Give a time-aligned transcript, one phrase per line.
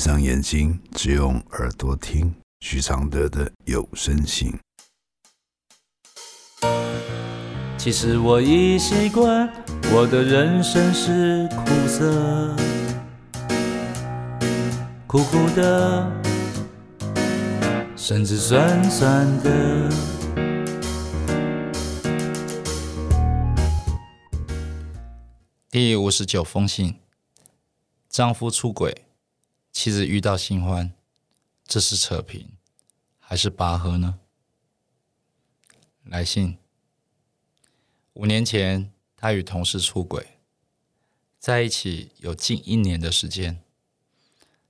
[0.00, 4.58] 上眼睛，只用耳朵听许常德的有声信。
[7.76, 9.46] 其实我已习惯，
[9.92, 12.56] 我的人生是苦涩，
[15.06, 16.10] 苦苦的，
[17.94, 19.90] 甚至酸酸的。
[25.70, 26.96] 第五十九封信：
[28.08, 29.04] 丈夫出轨，
[29.82, 30.92] 妻子遇到新欢，
[31.64, 32.50] 这是扯平
[33.18, 34.18] 还是拔河呢？
[36.04, 36.58] 来信。
[38.12, 40.36] 五年前，他与同事出轨，
[41.38, 43.62] 在一起有近一年的时间。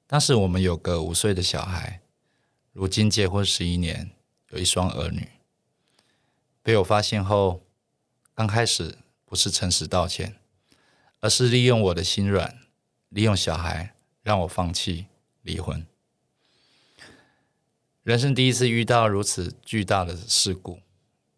[0.06, 2.02] 当时我们有个五岁的小孩，
[2.70, 4.12] 如今结婚十一年，
[4.50, 5.28] 有一双儿女。
[6.62, 7.64] 被我发现后，
[8.32, 10.36] 刚开始不是诚实道歉，
[11.18, 12.60] 而是利用我的心软，
[13.08, 15.06] 利用小孩让我放弃
[15.42, 15.86] 离婚。
[18.02, 20.80] 人生第一次遇到如此巨大的事故。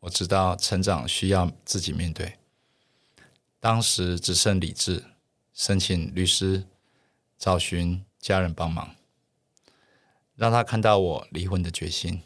[0.00, 2.39] 我知道成长需要自己面对，
[3.61, 5.05] 当时只剩理智，
[5.52, 6.64] 申请律师，
[7.39, 8.96] 找寻家人帮忙，
[10.34, 12.22] 让他看到我离婚的决心，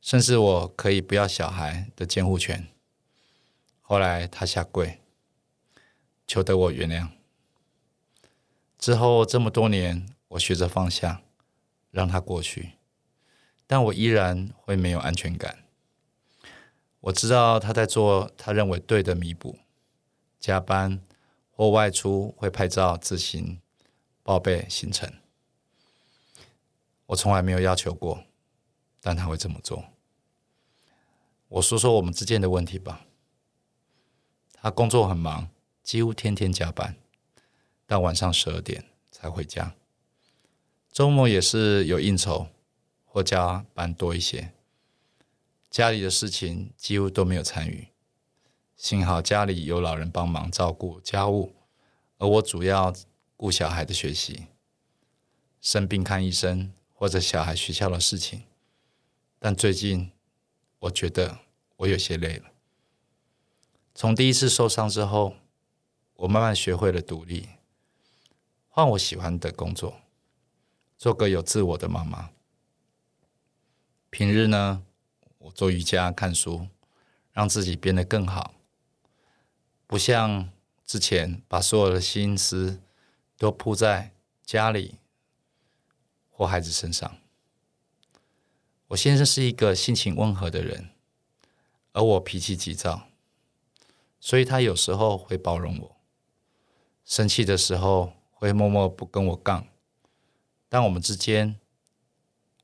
[0.00, 2.66] 甚至我可以不要小孩的监护权。
[3.82, 5.00] 后来他下跪，
[6.26, 7.10] 求得我原谅。
[8.82, 11.22] 之后这么多年，我学着放下，
[11.92, 12.72] 让他过去，
[13.64, 15.60] 但我依然会没有安全感。
[16.98, 19.56] 我知道他在做他认为对的弥补，
[20.40, 21.00] 加班
[21.52, 23.60] 或外出会拍照自行
[24.24, 25.08] 报备行程。
[27.06, 28.24] 我从来没有要求过，
[29.00, 29.84] 但他会这么做。
[31.46, 33.06] 我说说我们之间的问题吧。
[34.54, 35.48] 他工作很忙，
[35.84, 36.96] 几乎天天加班，
[37.92, 39.74] 到晚上十二点才回家。
[40.90, 42.46] 周末也是有应酬
[43.04, 44.54] 或加班多一些。
[45.68, 47.88] 家里的事情几乎都没有参与，
[48.76, 51.54] 幸好家里有老人帮忙照顾家务，
[52.16, 52.94] 而我主要
[53.36, 54.46] 顾小孩的学习、
[55.60, 58.44] 生病看医生或者小孩学校的事情。
[59.38, 60.10] 但最近
[60.78, 61.40] 我觉得
[61.76, 62.52] 我有些累了。
[63.94, 65.34] 从第一次受伤之后，
[66.14, 67.50] 我慢慢学会了独立，
[68.74, 70.00] 换我喜欢的工作，
[70.96, 72.30] 做个有自我的妈妈。
[74.08, 74.82] 平日呢？
[75.36, 76.68] 我做瑜伽、看书，
[77.32, 78.54] 让自己变得更好，
[79.86, 80.50] 不像
[80.86, 82.80] 之前把所有的心思
[83.36, 84.94] 都扑在家里
[86.30, 87.18] 或孩子身上。
[88.86, 90.88] 我先生是一个性情温和的人，
[91.92, 93.06] 而我脾气急躁，
[94.18, 95.96] 所以他有时候会包容我，
[97.04, 99.68] 生气的时候会默默不跟我杠。
[100.68, 101.60] 但我们之间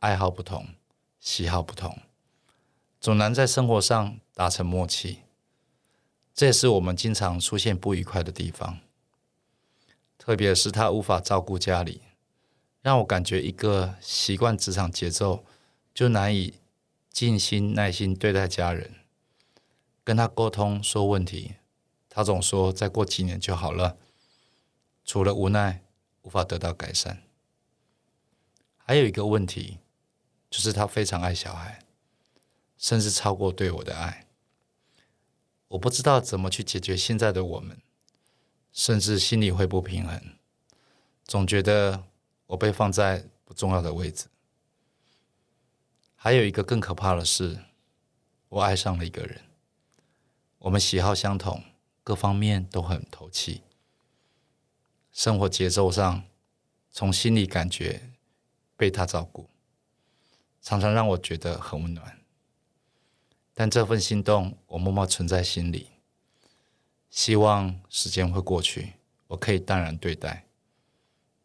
[0.01, 0.67] 爱好不同，
[1.21, 2.01] 喜好不同。
[3.01, 5.21] 总难在生活上达成默契，
[6.35, 8.81] 这也是我们经常出现不愉快的地方。
[10.19, 12.03] 特别是他无法照顾家里，
[12.83, 15.45] 让我感觉一个习惯职场节奏
[15.95, 16.55] 就难以
[17.13, 18.97] 尽心耐心对待家人。
[20.03, 21.55] 跟他沟通说问题，
[22.09, 23.97] 他总说再过几年就好了。
[25.09, 25.81] 除了无奈，
[26.21, 27.23] 无法得到改善。
[28.77, 29.79] 还有一个问题，
[30.51, 31.83] 就是他非常爱小孩。
[32.77, 34.27] 甚至超过对我的爱，
[35.69, 37.81] 我不知道怎么去解决现在的我们，
[38.71, 40.23] 甚至心里会不平衡，
[41.25, 42.05] 总觉得
[42.47, 44.27] 我被放在不重要的位置。
[46.15, 47.59] 还有一个更可怕的是，
[48.51, 49.41] 我爱上了一个人，
[50.59, 51.65] 我们喜好相同，
[52.05, 53.63] 各方面都很投契，
[55.19, 56.23] 生活节奏上，
[56.93, 58.13] 从心里感觉
[58.77, 59.51] 被他照顾，
[60.63, 62.21] 常常让我觉得很温暖。
[63.53, 65.89] 但这份心动，我默默存在心里，
[67.11, 68.93] 希望时间会过去，
[69.27, 70.47] 我可以淡然对待。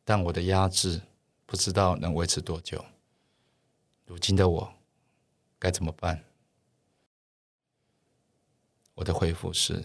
[0.04, 1.02] 但我的压制，
[1.48, 2.86] 不知道能维持多久。
[4.06, 4.74] 如今的我，
[5.58, 6.24] 该怎么办？
[8.94, 9.84] 我的回复是：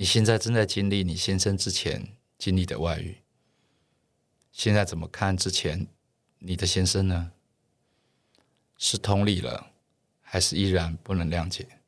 [0.00, 3.20] 你现在正在经历你先生之前经历的外遇，
[4.52, 5.88] 现在怎么看之前
[6.38, 7.32] 你的先生呢？
[8.76, 9.72] 是同理了，
[10.20, 11.80] 还是依然不能谅解？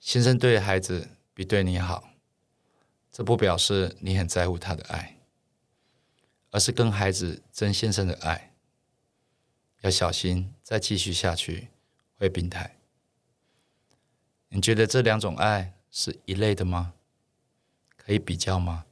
[0.00, 2.10] 先生对孩子比对你好，
[3.12, 5.20] 这不表示你很在乎他的爱，
[6.50, 8.56] 而是跟孩子争先生的爱。
[9.82, 11.68] 要小心，再继续下去
[12.16, 12.76] 会病态。
[14.48, 16.94] 你觉得这两种爱是一类的吗？
[17.96, 18.86] 可以比较吗？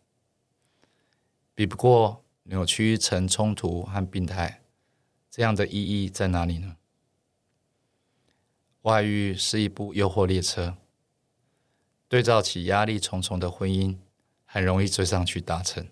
[1.54, 4.62] 比不过扭曲成冲突和病态，
[5.30, 6.76] 这样的意义在哪里呢？
[8.82, 10.76] 外遇是一部诱惑列车，
[12.08, 13.98] 对照起压力重重的婚姻，
[14.44, 15.88] 很容易追上去达成。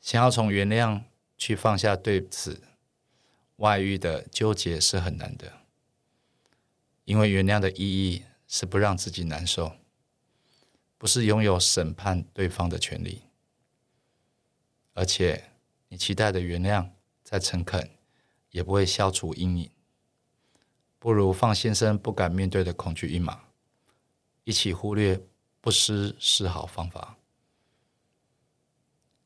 [0.00, 1.02] 想要从原谅
[1.36, 2.62] 去放下对此
[3.56, 5.54] 外遇的纠结是很难的，
[7.04, 9.76] 因为原谅的意义是不让自己难受，
[10.96, 13.22] 不是拥有审判对方的权利。
[14.94, 15.52] 而且，
[15.88, 16.90] 你期待的原谅
[17.22, 17.88] 再诚恳，
[18.50, 19.70] 也不会消除阴影。
[20.98, 23.44] 不如放先生不敢面对的恐惧一马，
[24.42, 25.22] 一起忽略
[25.60, 27.16] 不失是好方法。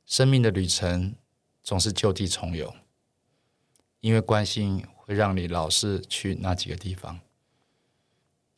[0.05, 1.15] 生命的旅程
[1.63, 2.75] 总是就地重游，
[4.01, 7.21] 因为关心会让你老是去那几个地方。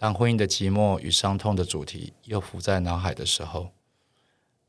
[0.05, 3.73] 当婚姻的寂寞与伤痛的主题又浮在脑海的时候，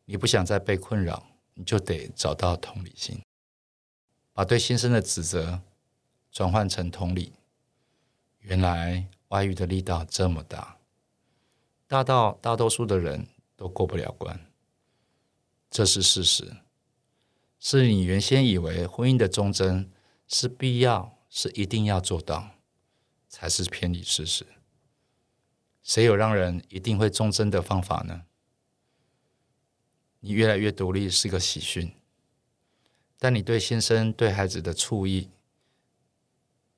[0.06, 1.28] 你不想再被困扰。
[1.56, 3.22] 你就得找到同理心，
[4.32, 5.62] 把对先生的指责
[6.32, 7.34] 转换成同理。
[8.40, 10.78] 原来外遇的力道这么大，
[11.86, 13.28] 大到大多数的人
[13.58, 14.40] 都过不了关，
[15.70, 16.56] 这是事实。
[17.60, 19.92] 是你原先以为婚姻的忠贞
[20.30, 22.52] 是必要，是一定要做到，
[23.28, 24.48] 才是偏离事实。
[25.86, 28.26] 谁有让人一定会忠贞的方法呢？
[30.22, 31.94] 你越来越独立是个喜讯，
[33.20, 35.30] 但你对先生、对孩子的醋意，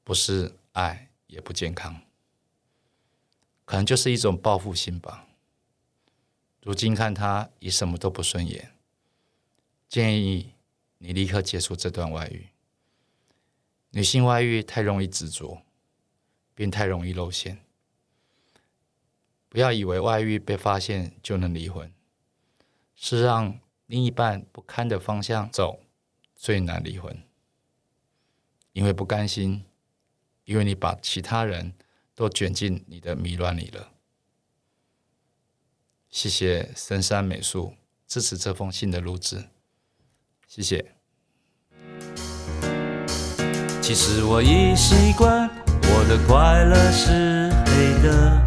[0.03, 2.01] 不是爱，也不健康，
[3.63, 5.25] 可能就是一种报复心吧。
[6.61, 8.73] 如今看他已什么都不顺眼，
[9.87, 10.51] 建议
[10.97, 12.47] 你立刻结束这段外遇。
[13.91, 15.61] 女性外遇太容易执着，
[16.53, 17.63] 便太容易露馅。
[19.49, 21.91] 不要以为外遇被发现就能离婚。
[22.95, 25.81] 是让另一半不堪的方向走，
[26.35, 27.23] 最难离婚。
[28.73, 29.65] 因为不甘心，
[30.45, 31.73] 因为你把其他人
[32.15, 33.91] 都卷进你的迷乱里了。
[36.09, 37.75] 谢谢深山美术
[38.07, 39.45] 支持这封信的录制，
[40.47, 40.93] 谢谢。
[43.81, 45.49] 其实我已习惯，
[45.83, 48.46] 我的快乐是黑的，